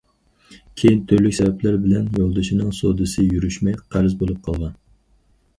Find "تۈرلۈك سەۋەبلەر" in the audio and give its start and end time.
1.11-1.77